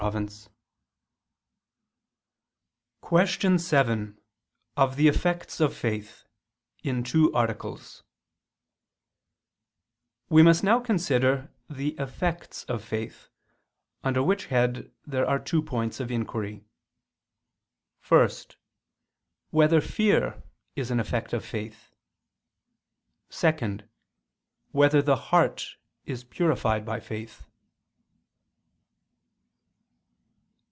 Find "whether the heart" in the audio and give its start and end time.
24.71-25.77